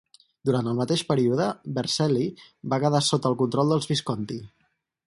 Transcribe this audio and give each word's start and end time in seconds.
Durant 0.49 0.69
el 0.71 0.79
mateix 0.79 1.03
període 1.11 1.51
Vercelli 1.75 2.27
va 2.75 2.81
quedar 2.87 3.05
sota 3.11 3.35
el 3.35 3.39
control 3.45 3.75
dels 3.77 3.91
Visconti. 3.93 4.43